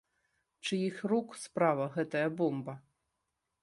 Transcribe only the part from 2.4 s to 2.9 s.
бомба?